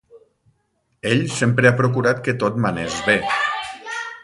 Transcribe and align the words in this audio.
Ell 1.09 1.21
sempre 1.33 1.69
ha 1.71 1.73
procurat 1.83 2.25
que 2.29 2.35
tot 2.45 2.59
m'anés 2.65 2.99
bé. 3.11 3.19